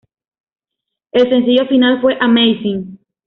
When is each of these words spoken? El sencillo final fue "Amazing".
El 1.11 1.29
sencillo 1.29 1.67
final 1.67 2.01
fue 2.01 2.17
"Amazing". 2.19 2.97